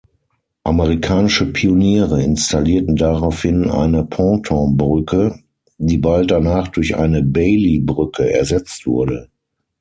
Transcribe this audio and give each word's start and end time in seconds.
Amerikanische 0.63 1.45
Pioniere 1.45 2.23
installierten 2.23 2.95
daraufhin 2.95 3.69
eine 3.69 4.03
Pontonbrücke, 4.03 5.37
die 5.77 5.99
bald 5.99 6.31
danach 6.31 6.69
durch 6.69 6.95
eine 6.95 7.21
Bailey-Brücke 7.21 8.27
ersetzt 8.33 8.87
wurde. 8.87 9.29